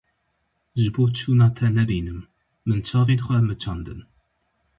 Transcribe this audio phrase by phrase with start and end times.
[0.79, 2.19] Ji bo çûna te nebînim,
[2.67, 3.99] min çavên xwe miçandin.